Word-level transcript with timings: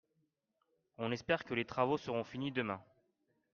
On 0.97 1.11
espère 1.11 1.43
que 1.45 1.53
les 1.53 1.63
travaux 1.63 1.99
seront 1.99 2.23
finis 2.23 2.51
demain. 2.51 2.81